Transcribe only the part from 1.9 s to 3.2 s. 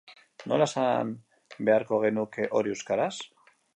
genuke hori euskaraz?